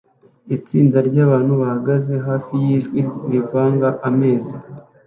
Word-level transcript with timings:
Itsinda 0.55 0.97
ryabantu 1.09 1.51
bahagaze 1.61 2.13
hafi 2.27 2.51
yijwi 2.63 2.99
rivanga 3.31 3.87
ameza 4.09 4.53